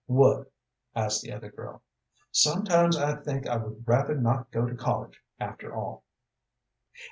"What?" 0.07 0.51
asked 0.95 1.21
the 1.21 1.31
other 1.31 1.51
girl. 1.51 1.83
"Sometimes 2.31 2.97
I 2.97 3.17
think 3.17 3.45
I 3.45 3.57
would 3.57 3.83
rather 3.87 4.15
not 4.15 4.49
go 4.49 4.65
to 4.65 4.75
college, 4.75 5.21
after 5.39 5.75
all." 5.75 6.03